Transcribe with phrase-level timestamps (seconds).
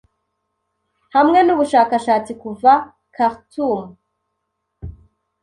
[1.13, 2.73] Hamwe n'Ubushakashatsi Kuva
[3.15, 3.81] Khartoum